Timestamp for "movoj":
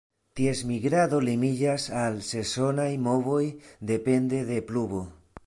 3.09-3.45